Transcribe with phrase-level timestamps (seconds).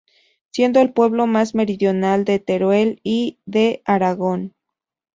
[0.49, 4.55] Siendo el pueblo más meridional de Teruel y de Aragón.